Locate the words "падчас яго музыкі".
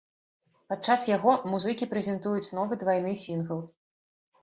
0.73-1.89